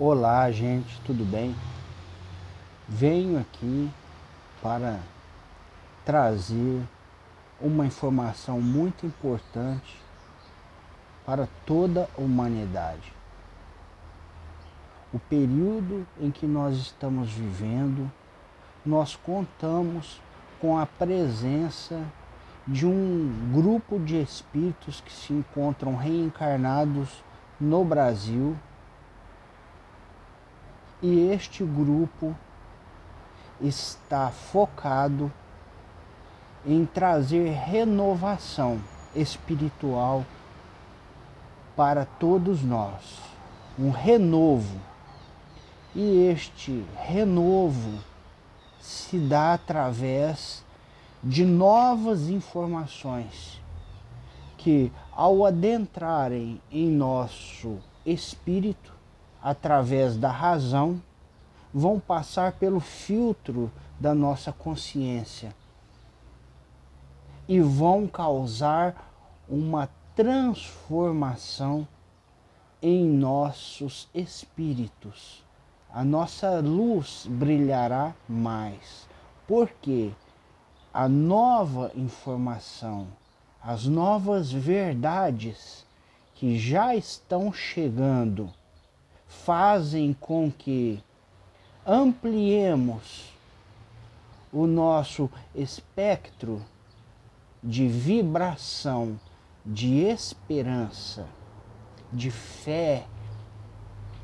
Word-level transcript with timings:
Olá, 0.00 0.48
gente, 0.52 1.00
tudo 1.00 1.24
bem? 1.24 1.56
Venho 2.88 3.36
aqui 3.36 3.90
para 4.62 5.00
trazer 6.04 6.86
uma 7.60 7.84
informação 7.84 8.60
muito 8.60 9.04
importante 9.04 10.00
para 11.26 11.48
toda 11.66 12.08
a 12.16 12.20
humanidade. 12.20 13.12
O 15.12 15.18
período 15.18 16.06
em 16.20 16.30
que 16.30 16.46
nós 16.46 16.76
estamos 16.76 17.32
vivendo, 17.32 18.08
nós 18.86 19.16
contamos 19.16 20.20
com 20.60 20.78
a 20.78 20.86
presença 20.86 22.00
de 22.68 22.86
um 22.86 23.50
grupo 23.52 23.98
de 23.98 24.22
espíritos 24.22 25.00
que 25.00 25.12
se 25.12 25.32
encontram 25.32 25.96
reencarnados 25.96 27.20
no 27.60 27.84
Brasil 27.84 28.56
e 31.02 31.30
este 31.30 31.64
grupo 31.64 32.34
está 33.60 34.30
focado 34.30 35.32
em 36.66 36.84
trazer 36.84 37.50
renovação 37.50 38.80
espiritual 39.14 40.24
para 41.76 42.04
todos 42.04 42.62
nós, 42.62 43.20
um 43.78 43.90
renovo. 43.90 44.80
E 45.94 46.26
este 46.26 46.84
renovo 46.96 47.98
se 48.80 49.18
dá 49.18 49.54
através 49.54 50.64
de 51.22 51.44
novas 51.44 52.28
informações 52.28 53.60
que, 54.56 54.92
ao 55.12 55.46
adentrarem 55.46 56.60
em 56.70 56.90
nosso 56.90 57.78
espírito, 58.04 58.97
através 59.42 60.16
da 60.16 60.30
razão, 60.30 61.00
vão 61.72 62.00
passar 62.00 62.52
pelo 62.52 62.80
filtro 62.80 63.70
da 64.00 64.14
nossa 64.14 64.52
consciência 64.52 65.54
e 67.48 67.60
vão 67.60 68.06
causar 68.06 69.12
uma 69.48 69.88
transformação 70.14 71.86
em 72.82 73.04
nossos 73.04 74.08
espíritos. 74.14 75.44
A 75.90 76.04
nossa 76.04 76.60
luz 76.60 77.26
brilhará 77.28 78.14
mais, 78.28 79.08
porque 79.46 80.12
a 80.92 81.08
nova 81.08 81.90
informação, 81.94 83.08
as 83.62 83.86
novas 83.86 84.52
verdades 84.52 85.86
que 86.34 86.58
já 86.58 86.94
estão 86.94 87.52
chegando 87.52 88.52
fazem 89.28 90.16
com 90.18 90.50
que 90.50 91.02
ampliemos 91.86 93.32
o 94.52 94.66
nosso 94.66 95.30
espectro 95.54 96.62
de 97.62 97.86
vibração, 97.86 99.20
de 99.64 99.98
esperança, 100.00 101.26
de 102.10 102.30
fé, 102.30 103.06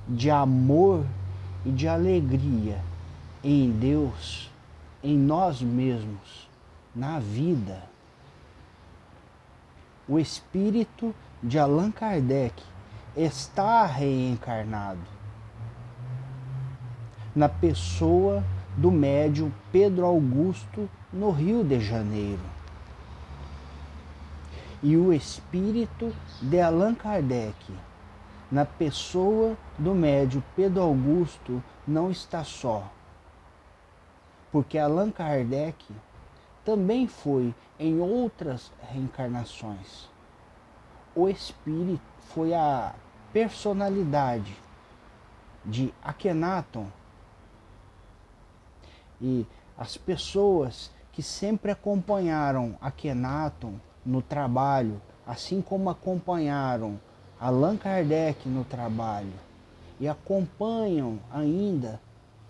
de 0.09 0.31
amor 0.31 1.05
e 1.65 1.71
de 1.71 1.87
alegria 1.87 2.83
em 3.43 3.71
Deus, 3.71 4.51
em 5.03 5.19
nós 5.19 5.61
mesmos, 5.61 6.49
na 6.95 7.19
vida. 7.19 7.83
O 10.09 10.19
espírito 10.19 11.15
de 11.43 11.59
Allan 11.59 11.91
Kardec 11.91 12.63
está 13.17 13.87
reencarnado 13.87 15.01
na 17.35 17.49
pessoa 17.49 18.43
do 18.77 18.91
médium 18.91 19.53
Pedro 19.71 20.05
Augusto 20.05 20.89
no 21.13 21.31
Rio 21.31 21.63
de 21.63 21.81
Janeiro. 21.81 22.43
E 24.83 24.97
o 24.97 25.13
espírito 25.13 26.13
de 26.43 26.61
Allan 26.61 26.95
Kardec 26.95 27.73
na 28.51 28.65
pessoa 28.65 29.57
do 29.79 29.95
médium 29.95 30.43
Pedro 30.57 30.83
Augusto 30.83 31.63
não 31.87 32.11
está 32.11 32.43
só. 32.43 32.91
Porque 34.51 34.77
Allan 34.77 35.11
Kardec 35.11 35.85
também 36.65 37.07
foi 37.07 37.55
em 37.79 38.01
outras 38.01 38.73
reencarnações. 38.91 40.14
O 41.17 41.29
espírito 41.29 42.03
foi 42.35 42.53
a 42.53 42.95
personalidade 43.33 44.57
de 45.65 45.95
Akhenaton 46.03 46.89
e 49.21 49.47
as 49.79 49.97
pessoas 49.97 50.91
que 51.13 51.23
sempre 51.23 51.71
acompanharam 51.71 52.77
Akhenaton 52.81 53.75
no 54.05 54.21
trabalho, 54.21 55.01
assim 55.25 55.63
como 55.63 55.89
acompanharam 55.89 57.01
Allan 57.41 57.77
Kardec 57.77 58.49
no 58.49 58.65
trabalho 58.65 59.33
e 60.01 60.09
acompanham 60.09 61.21
ainda 61.31 62.01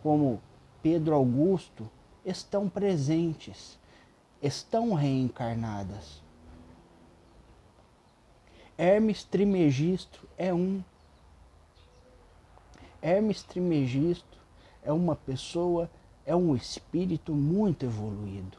como 0.03 0.41
Pedro 0.83 1.15
Augusto, 1.15 1.89
estão 2.25 2.69
presentes, 2.69 3.79
estão 4.43 4.95
reencarnadas. 4.95 6.24
Hermes 8.77 9.23
Trimegisto 9.23 10.27
é 10.37 10.53
um. 10.53 10.83
Hermes 13.01 13.45
Trimegisto 13.45 14.39
é 14.83 14.93
uma 14.93 15.15
pessoa, 15.15 15.89
é 16.27 16.35
um 16.35 16.57
espírito 16.57 17.33
muito 17.33 17.85
evoluído, 17.85 18.59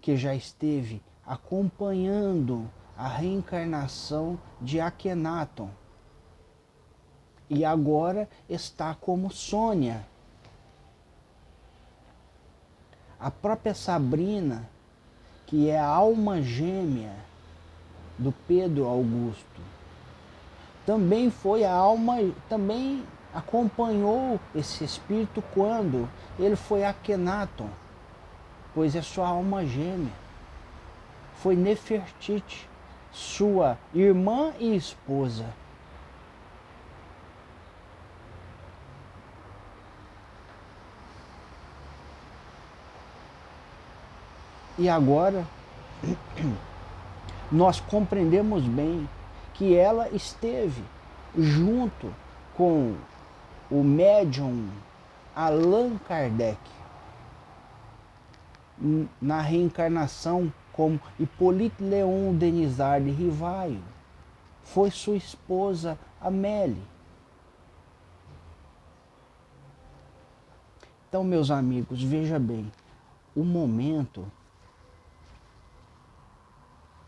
que 0.00 0.16
já 0.16 0.34
esteve 0.34 1.00
acompanhando 1.24 2.68
a 2.96 3.06
reencarnação 3.06 4.40
de 4.60 4.80
Akhenaton. 4.80 5.70
E 7.48 7.64
agora 7.64 8.28
está 8.48 8.92
como 8.92 9.30
Sônia. 9.30 10.04
A 13.20 13.30
própria 13.30 13.74
Sabrina, 13.74 14.68
que 15.46 15.70
é 15.70 15.78
a 15.78 15.86
alma 15.86 16.42
gêmea 16.42 17.27
do 18.18 18.32
Pedro 18.46 18.86
Augusto. 18.86 19.60
Também 20.84 21.30
foi 21.30 21.64
a 21.64 21.72
alma, 21.72 22.16
também 22.48 23.04
acompanhou 23.32 24.40
esse 24.54 24.82
espírito 24.84 25.42
quando 25.54 26.08
ele 26.38 26.56
foi 26.56 26.84
a 26.84 26.92
Kenaton, 26.92 27.68
pois 28.74 28.96
é 28.96 29.02
sua 29.02 29.28
alma 29.28 29.64
gêmea. 29.64 30.12
Foi 31.36 31.54
Nefertiti, 31.54 32.68
sua 33.12 33.78
irmã 33.94 34.52
e 34.58 34.74
esposa. 34.74 35.46
E 44.76 44.88
agora 44.88 45.44
nós 47.50 47.80
compreendemos 47.80 48.62
bem 48.64 49.08
que 49.54 49.74
ela 49.74 50.08
esteve 50.10 50.82
junto 51.36 52.12
com 52.56 52.94
o 53.70 53.82
médium 53.82 54.68
Allan 55.34 55.96
Kardec 56.06 56.58
na 59.20 59.40
reencarnação 59.40 60.52
como 60.72 61.00
Hippolyte 61.18 61.82
Leon 61.82 62.36
de 62.36 62.50
Rivaio. 63.10 63.82
Foi 64.62 64.90
sua 64.90 65.16
esposa 65.16 65.98
Amélie. 66.20 66.82
Então, 71.08 71.24
meus 71.24 71.50
amigos, 71.50 72.02
veja 72.02 72.38
bem, 72.38 72.70
o 73.34 73.42
momento 73.42 74.30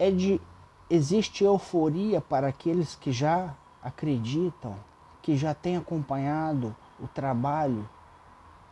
é 0.01 0.11
de 0.11 0.41
existe 0.89 1.45
euforia 1.45 2.23
para 2.23 2.49
aqueles 2.49 2.95
que 2.95 3.13
já 3.13 3.55
acreditam, 3.83 4.75
que 5.21 5.37
já 5.37 5.53
têm 5.53 5.77
acompanhado 5.77 6.75
o 6.99 7.07
trabalho 7.07 7.87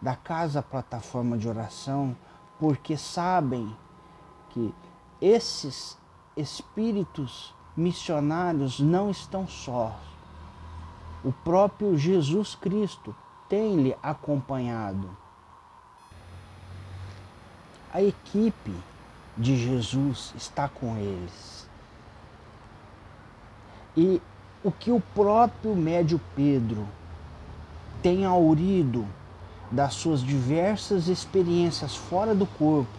da 0.01 0.17
casa 0.17 0.63
plataforma 0.63 1.37
de 1.37 1.47
oração, 1.47 2.17
porque 2.59 2.97
sabem 2.97 3.77
que 4.49 4.75
esses 5.21 5.99
espíritos 6.35 7.55
missionários 7.77 8.81
não 8.81 9.11
estão 9.11 9.47
sós. 9.47 9.95
O 11.23 11.31
próprio 11.31 11.99
Jesus 11.99 12.55
Cristo 12.55 13.15
tem-lhe 13.51 13.95
acompanhado. 14.03 15.11
A 17.93 18.01
equipe 18.01 18.75
de 19.39 19.57
Jesus 19.57 20.35
está 20.37 20.69
com 20.69 20.97
eles. 20.97 21.69
E 23.97 24.21
o 24.65 24.73
que 24.73 24.91
o 24.91 25.01
próprio 25.15 25.75
médio 25.77 26.21
Pedro 26.35 26.87
tem 28.03 28.25
aurido 28.25 29.07
das 29.71 29.95
suas 29.95 30.23
diversas 30.23 31.09
experiências 31.09 31.95
fora 31.95 32.35
do 32.35 32.47
corpo, 32.47 32.99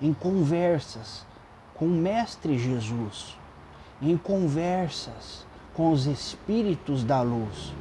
em 0.00 0.12
conversas 0.12 1.26
com 1.74 1.86
o 1.86 1.90
Mestre 1.90 2.58
Jesus, 2.58 3.36
em 4.00 4.16
conversas 4.16 5.46
com 5.74 5.90
os 5.90 6.06
espíritos 6.06 7.02
da 7.02 7.22
luz. 7.22 7.72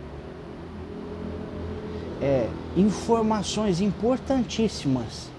É, 2.20 2.50
informações 2.76 3.80
importantíssimas 3.80 5.30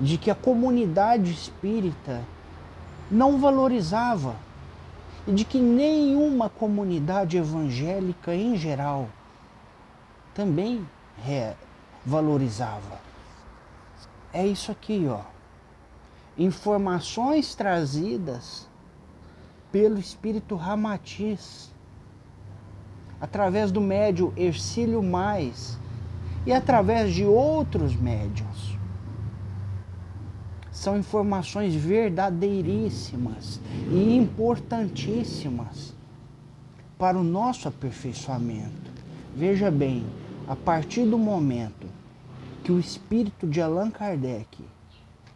de 0.00 0.16
que 0.16 0.30
a 0.30 0.34
comunidade 0.34 1.30
espírita 1.30 2.22
não 3.10 3.38
valorizava 3.38 4.34
e 5.26 5.32
de 5.32 5.44
que 5.44 5.60
nenhuma 5.60 6.48
comunidade 6.48 7.36
evangélica 7.36 8.34
em 8.34 8.56
geral 8.56 9.08
também 10.34 10.86
valorizava. 12.04 12.98
É 14.32 14.46
isso 14.46 14.72
aqui, 14.72 15.06
ó. 15.06 15.20
Informações 16.38 17.54
trazidas 17.54 18.66
pelo 19.70 19.98
espírito 19.98 20.56
Ramatiz 20.56 21.70
através 23.20 23.70
do 23.70 23.82
médio 23.82 24.32
Ercílio 24.34 25.02
Mais 25.02 25.78
e 26.46 26.52
através 26.54 27.12
de 27.12 27.26
outros 27.26 27.94
médios 27.94 28.79
são 30.80 30.96
informações 30.96 31.74
verdadeiríssimas 31.74 33.60
e 33.90 34.16
importantíssimas 34.16 35.92
para 36.98 37.18
o 37.18 37.22
nosso 37.22 37.68
aperfeiçoamento. 37.68 38.90
Veja 39.36 39.70
bem, 39.70 40.06
a 40.48 40.56
partir 40.56 41.04
do 41.04 41.18
momento 41.18 41.86
que 42.64 42.72
o 42.72 42.80
espírito 42.80 43.46
de 43.46 43.60
Allan 43.60 43.90
Kardec 43.90 44.64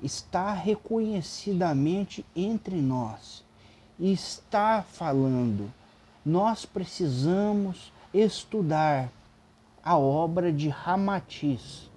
está 0.02 0.54
reconhecidamente 0.54 2.24
entre 2.34 2.76
nós 2.76 3.44
e 3.98 4.10
está 4.14 4.82
falando, 4.82 5.70
nós 6.24 6.64
precisamos 6.64 7.92
estudar 8.14 9.10
a 9.84 9.98
obra 9.98 10.50
de 10.50 10.70
Ramatiz 10.70 11.90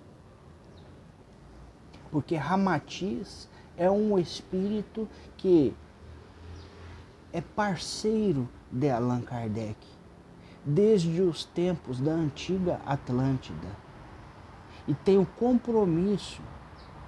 porque 2.12 2.36
Ramatiz 2.36 3.48
é 3.78 3.90
um 3.90 4.18
espírito 4.18 5.08
que 5.38 5.74
é 7.32 7.42
parceiro 7.42 8.50
de 8.72 8.90
Allan 8.90 9.22
Kardec 9.22 9.78
desde 10.66 11.22
os 11.22 11.46
tempos 11.46 12.00
da 12.02 12.12
antiga 12.12 12.82
Atlântida. 12.86 13.70
E 14.88 14.94
tem 14.94 15.18
o 15.18 15.26
compromisso 15.26 16.42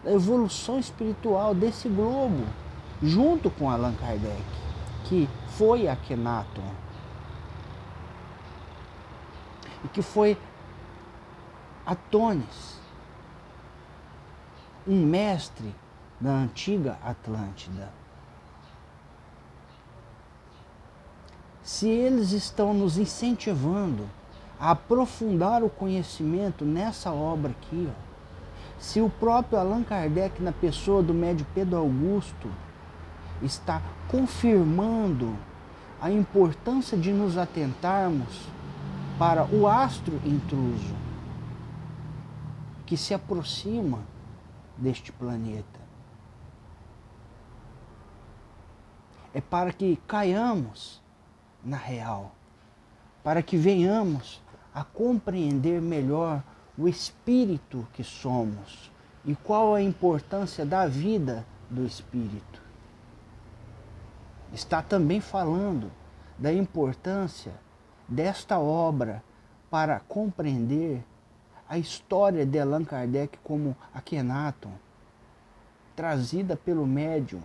da 0.03 0.11
evolução 0.11 0.79
espiritual 0.79 1.53
desse 1.53 1.89
globo 1.89 2.45
junto 3.01 3.49
com 3.49 3.69
Allan 3.69 3.93
Kardec, 3.95 4.43
que 5.05 5.27
foi 5.57 5.87
Akhenaton. 5.87 6.71
E 9.83 9.87
que 9.87 10.01
foi 10.01 10.37
Atones 11.85 12.78
um 14.89 15.05
mestre 15.05 15.75
da 16.19 16.31
antiga 16.31 16.97
Atlântida. 17.03 17.93
Se 21.61 21.87
eles 21.87 22.31
estão 22.31 22.73
nos 22.73 22.97
incentivando 22.97 24.09
a 24.59 24.71
aprofundar 24.71 25.63
o 25.63 25.69
conhecimento 25.69 26.65
nessa 26.65 27.11
obra 27.11 27.51
aqui, 27.51 27.87
ó, 27.87 28.09
se 28.79 28.99
o 28.99 29.11
próprio 29.11 29.59
Allan 29.59 29.83
Kardec, 29.83 30.41
na 30.41 30.51
pessoa 30.51 31.03
do 31.03 31.13
médio 31.13 31.45
Pedro 31.53 31.77
Augusto, 31.77 32.49
está 33.43 33.83
confirmando 34.07 35.35
a 36.01 36.09
importância 36.09 36.97
de 36.97 37.11
nos 37.11 37.37
atentarmos 37.37 38.47
para 39.19 39.45
o 39.45 39.67
astro 39.67 40.19
intruso 40.25 40.95
que 42.87 42.97
se 42.97 43.13
aproxima 43.13 43.99
deste 44.79 45.11
planeta. 45.11 45.79
É 49.33 49.41
para 49.41 49.71
que 49.71 49.97
caiamos 50.07 51.01
na 51.63 51.77
real, 51.77 52.33
para 53.23 53.43
que 53.43 53.57
venhamos 53.57 54.41
a 54.73 54.83
compreender 54.83 55.81
melhor 55.81 56.41
o 56.77 56.87
espírito 56.87 57.85
que 57.93 58.03
somos 58.03 58.91
e 59.25 59.35
qual 59.35 59.75
a 59.75 59.81
importância 59.81 60.65
da 60.65 60.87
vida 60.87 61.45
do 61.69 61.85
espírito. 61.85 62.61
Está 64.53 64.81
também 64.81 65.19
falando 65.19 65.91
da 66.37 66.51
importância 66.51 67.53
desta 68.07 68.57
obra 68.57 69.23
para 69.69 69.99
compreender 69.99 71.03
a 71.69 71.77
história 71.77 72.45
de 72.45 72.59
Allan 72.59 72.83
Kardec 72.83 73.37
como 73.43 73.77
Akhenaton, 73.93 74.73
trazida 75.95 76.55
pelo 76.57 76.87
médium 76.87 77.41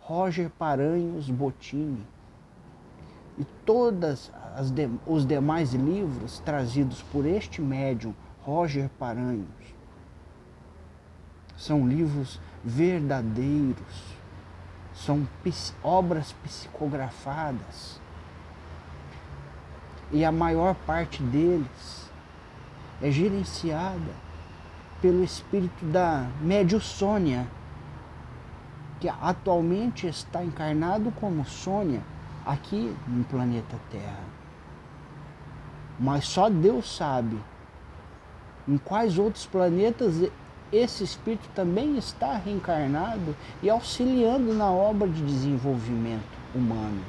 Roger 0.00 0.48
Paranhos 0.48 1.28
Bottini, 1.28 2.06
e 3.38 3.44
todos 3.64 4.32
de, 4.72 4.90
os 5.06 5.26
demais 5.26 5.72
livros 5.72 6.40
trazidos 6.40 7.02
por 7.02 7.26
este 7.26 7.60
médium 7.60 8.14
Roger 8.42 8.88
Paranhos 8.98 9.74
são 11.56 11.86
livros 11.86 12.40
verdadeiros, 12.64 14.16
são 14.94 15.28
obras 15.82 16.32
psicografadas. 16.42 18.00
E 20.10 20.24
a 20.24 20.32
maior 20.32 20.74
parte 20.74 21.22
deles 21.22 22.09
é 23.02 23.10
gerenciada 23.10 24.12
pelo 25.00 25.24
espírito 25.24 25.84
da 25.86 26.26
médio 26.40 26.80
Sônia, 26.80 27.46
que 29.00 29.08
atualmente 29.08 30.06
está 30.06 30.44
encarnado 30.44 31.10
como 31.12 31.44
Sônia 31.44 32.02
aqui 32.44 32.94
no 33.06 33.24
planeta 33.24 33.78
Terra. 33.90 34.24
Mas 35.98 36.26
só 36.26 36.50
Deus 36.50 36.94
sabe 36.96 37.38
em 38.68 38.76
quais 38.76 39.18
outros 39.18 39.46
planetas 39.46 40.30
esse 40.72 41.02
espírito 41.02 41.48
também 41.54 41.96
está 41.96 42.36
reencarnado 42.36 43.34
e 43.62 43.68
auxiliando 43.68 44.54
na 44.54 44.70
obra 44.70 45.08
de 45.08 45.22
desenvolvimento 45.22 46.38
humano. 46.54 47.02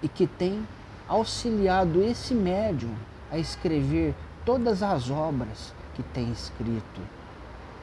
E 0.00 0.08
que 0.08 0.26
tem 0.26 0.64
auxiliado 1.08 2.02
esse 2.02 2.34
médium 2.34 2.94
a 3.30 3.38
escrever 3.38 4.14
todas 4.44 4.82
as 4.82 5.10
obras 5.10 5.72
que 5.94 6.02
tem 6.02 6.30
escrito 6.30 7.00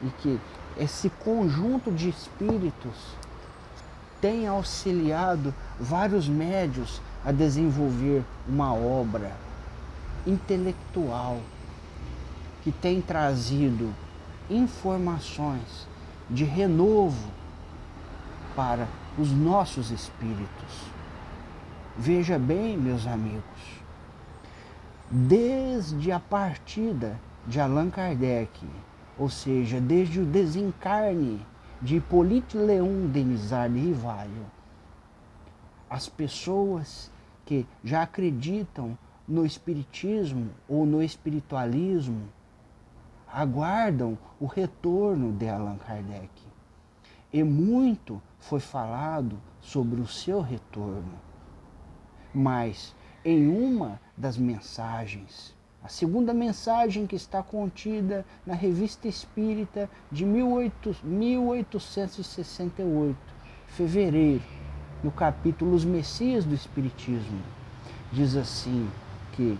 e 0.02 0.08
que 0.22 0.40
esse 0.78 1.10
conjunto 1.10 1.90
de 1.90 2.08
espíritos 2.08 2.94
tem 4.20 4.46
auxiliado 4.46 5.54
vários 5.78 6.28
médios 6.28 7.00
a 7.24 7.32
desenvolver 7.32 8.24
uma 8.48 8.72
obra 8.72 9.32
intelectual 10.26 11.40
que 12.62 12.72
tem 12.72 13.00
trazido 13.00 13.92
informações 14.48 15.86
de 16.28 16.44
renovo 16.44 17.30
para 18.54 18.88
os 19.18 19.30
nossos 19.30 19.90
espíritos. 19.90 20.95
Veja 21.98 22.38
bem, 22.38 22.76
meus 22.76 23.06
amigos, 23.06 23.80
desde 25.10 26.12
a 26.12 26.20
partida 26.20 27.18
de 27.46 27.58
Allan 27.58 27.88
Kardec, 27.88 28.66
ou 29.18 29.30
seja, 29.30 29.80
desde 29.80 30.20
o 30.20 30.26
desencarne 30.26 31.40
de 31.80 31.96
Hippolyte 31.96 32.54
Leon 32.54 33.06
Denisard 33.06 33.80
Rivalho, 33.80 34.44
as 35.88 36.06
pessoas 36.06 37.10
que 37.46 37.66
já 37.82 38.02
acreditam 38.02 38.98
no 39.26 39.46
espiritismo 39.46 40.50
ou 40.68 40.84
no 40.84 41.02
espiritualismo 41.02 42.28
aguardam 43.26 44.18
o 44.38 44.44
retorno 44.44 45.32
de 45.32 45.48
Allan 45.48 45.78
Kardec. 45.78 46.28
E 47.32 47.42
muito 47.42 48.20
foi 48.38 48.60
falado 48.60 49.38
sobre 49.62 49.98
o 49.98 50.06
seu 50.06 50.42
retorno. 50.42 51.25
Mas 52.38 52.94
em 53.24 53.48
uma 53.48 53.98
das 54.14 54.36
mensagens, 54.36 55.54
a 55.82 55.88
segunda 55.88 56.34
mensagem 56.34 57.06
que 57.06 57.16
está 57.16 57.42
contida 57.42 58.26
na 58.44 58.52
Revista 58.52 59.08
Espírita 59.08 59.88
de 60.12 60.26
1868, 60.26 63.16
fevereiro, 63.68 64.44
no 65.02 65.10
capítulo 65.10 65.74
Os 65.74 65.86
Messias 65.86 66.44
do 66.44 66.54
Espiritismo, 66.54 67.40
diz 68.12 68.36
assim 68.36 68.86
que 69.32 69.58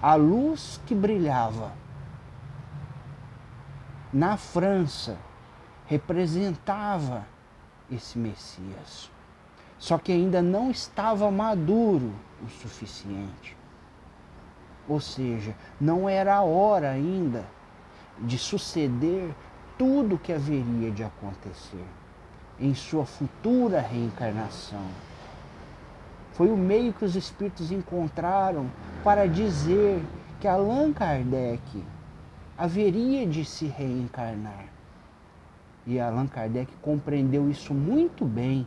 a 0.00 0.14
luz 0.14 0.80
que 0.86 0.94
brilhava 0.94 1.70
na 4.10 4.38
França 4.38 5.18
representava 5.84 7.26
esse 7.90 8.18
Messias. 8.18 9.14
Só 9.78 9.98
que 9.98 10.12
ainda 10.12 10.40
não 10.40 10.70
estava 10.70 11.30
maduro 11.30 12.12
o 12.42 12.48
suficiente. 12.48 13.56
Ou 14.88 15.00
seja, 15.00 15.54
não 15.80 16.08
era 16.08 16.36
a 16.36 16.42
hora 16.42 16.90
ainda 16.90 17.44
de 18.18 18.38
suceder 18.38 19.34
tudo 19.76 20.18
que 20.18 20.32
haveria 20.32 20.90
de 20.90 21.04
acontecer 21.04 21.84
em 22.58 22.74
sua 22.74 23.04
futura 23.04 23.80
reencarnação. 23.80 24.86
Foi 26.32 26.50
o 26.50 26.56
meio 26.56 26.92
que 26.92 27.04
os 27.04 27.16
espíritos 27.16 27.70
encontraram 27.70 28.70
para 29.02 29.26
dizer 29.26 30.02
que 30.40 30.48
Allan 30.48 30.92
Kardec 30.92 31.82
haveria 32.56 33.26
de 33.26 33.44
se 33.44 33.66
reencarnar. 33.66 34.66
E 35.86 36.00
Allan 36.00 36.26
Kardec 36.26 36.72
compreendeu 36.82 37.50
isso 37.50 37.72
muito 37.72 38.24
bem. 38.24 38.66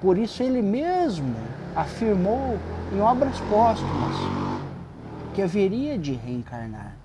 Por 0.00 0.18
isso 0.18 0.42
ele 0.42 0.62
mesmo 0.62 1.34
afirmou 1.74 2.58
em 2.92 3.00
obras 3.00 3.38
póstumas 3.40 4.16
que 5.34 5.42
haveria 5.42 5.98
de 5.98 6.12
reencarnar. 6.12 6.96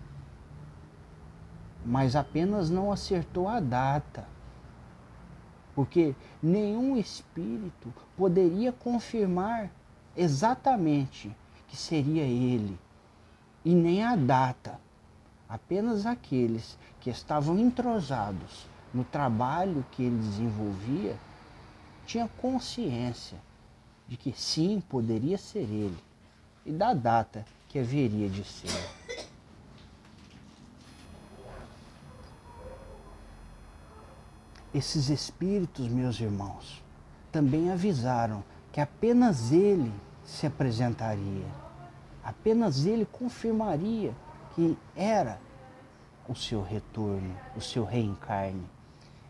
Mas 1.85 2.15
apenas 2.15 2.69
não 2.69 2.91
acertou 2.91 3.47
a 3.47 3.59
data 3.59 4.25
porque 5.75 6.15
nenhum 6.41 6.97
espírito 6.97 7.93
poderia 8.17 8.71
confirmar 8.71 9.69
exatamente 10.15 11.35
que 11.67 11.77
seria 11.77 12.23
ele, 12.23 12.77
e 13.63 13.73
nem 13.73 14.03
a 14.03 14.15
data. 14.15 14.79
Apenas 15.47 16.05
aqueles 16.05 16.77
que 16.99 17.09
estavam 17.09 17.57
entrosados 17.57 18.67
no 18.93 19.03
trabalho 19.03 19.85
que 19.91 20.03
ele 20.03 20.17
desenvolvia 20.17 21.15
tinham 22.05 22.27
consciência 22.27 23.37
de 24.07 24.17
que 24.17 24.33
sim, 24.33 24.81
poderia 24.89 25.37
ser 25.37 25.59
ele, 25.59 25.97
e 26.65 26.71
da 26.71 26.93
data 26.93 27.45
que 27.69 27.79
haveria 27.79 28.29
de 28.29 28.43
ser. 28.43 28.69
Esses 34.73 35.09
espíritos, 35.09 35.87
meus 35.87 36.19
irmãos, 36.19 36.81
também 37.31 37.71
avisaram 37.71 38.43
que 38.71 38.79
apenas 38.79 39.51
ele 39.51 39.91
se 40.25 40.45
apresentaria, 40.45 41.47
apenas 42.23 42.85
ele 42.85 43.05
confirmaria 43.05 44.13
que 44.55 44.77
era 44.95 45.39
o 46.27 46.35
seu 46.35 46.61
retorno, 46.61 47.35
o 47.55 47.61
seu 47.61 47.83
reencarne. 47.83 48.65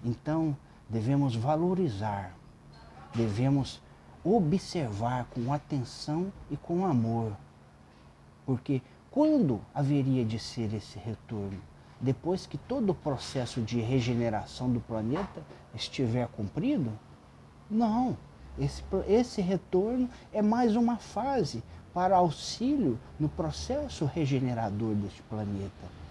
Então, 0.04 0.56
devemos 0.90 1.36
valorizar, 1.36 2.36
devemos 3.14 3.82
observar 4.24 5.26
com 5.26 5.52
atenção 5.52 6.32
e 6.50 6.58
com 6.58 6.86
amor, 6.86 7.36
porque 8.46 8.82
quando 9.10 9.62
haveria 9.74 10.24
de 10.24 10.38
ser 10.38 10.74
esse 10.74 11.00
retorno? 11.00 11.60
depois 12.02 12.48
que 12.48 12.58
todo 12.58 12.90
o 12.90 12.96
processo 12.96 13.62
de 13.62 13.80
regeneração 13.80 14.70
do 14.70 14.80
planeta 14.80 15.44
estiver 15.76 16.28
cumprido? 16.30 16.92
Não. 17.70 18.18
Esse, 18.60 18.84
esse 19.08 19.42
retorno 19.42 20.10
é 20.34 20.42
mais 20.42 20.76
uma 20.76 20.98
fase 20.98 21.64
para 21.94 22.18
auxílio 22.18 23.00
no 23.20 23.30
processo 23.30 24.06
regenerador 24.06 24.96
deste 24.96 25.22
planeta. 25.24 26.02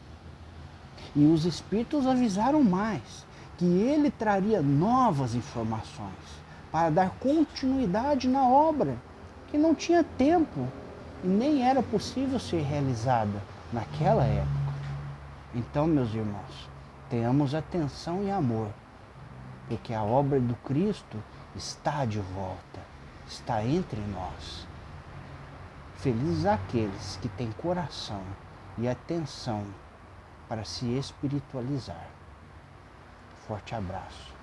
E 1.14 1.24
os 1.24 1.44
espíritos 1.44 2.06
avisaram 2.06 2.62
mais 2.62 3.26
que 3.58 3.64
ele 3.64 4.10
traria 4.10 4.62
novas 4.62 5.34
informações 5.34 6.39
para 6.70 6.90
dar 6.90 7.10
continuidade 7.18 8.28
na 8.28 8.46
obra 8.48 8.96
que 9.48 9.58
não 9.58 9.74
tinha 9.74 10.04
tempo 10.04 10.68
e 11.24 11.26
nem 11.26 11.68
era 11.68 11.82
possível 11.82 12.38
ser 12.38 12.62
realizada 12.62 13.42
naquela 13.72 14.24
época. 14.24 14.60
Então, 15.54 15.86
meus 15.86 16.14
irmãos, 16.14 16.68
tenhamos 17.08 17.54
atenção 17.54 18.22
e 18.22 18.30
amor, 18.30 18.68
porque 19.68 19.92
a 19.92 20.02
obra 20.02 20.38
do 20.40 20.54
Cristo 20.56 21.18
está 21.56 22.04
de 22.04 22.20
volta, 22.20 22.80
está 23.26 23.64
entre 23.64 24.00
nós. 24.00 24.66
Felizes 25.96 26.46
aqueles 26.46 27.18
que 27.20 27.28
têm 27.28 27.50
coração 27.52 28.22
e 28.78 28.88
atenção 28.88 29.64
para 30.48 30.64
se 30.64 30.86
espiritualizar. 30.96 32.06
Forte 33.46 33.74
abraço. 33.74 34.39